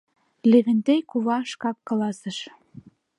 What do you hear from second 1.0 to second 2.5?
кува шкак каласыш...